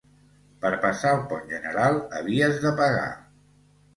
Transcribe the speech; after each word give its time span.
Per 0.63 0.69
passar 0.85 1.11
el 1.17 1.19
pont 1.33 1.43
general, 1.51 1.99
havies 2.21 2.57
de 2.65 2.71
pagar. 2.83 3.07